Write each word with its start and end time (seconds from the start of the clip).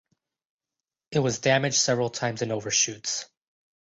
It 1.11 1.19
was 1.19 1.37
damaged 1.37 1.75
several 1.77 2.09
times 2.09 2.41
in 2.41 2.51
overshoots. 2.51 3.27